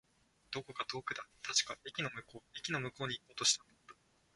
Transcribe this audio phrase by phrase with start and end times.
[0.49, 1.23] どこか遠くだ。
[1.43, 2.41] 確か、駅の向こう。
[2.57, 3.73] 駅の向こうに行こうとしたんだ。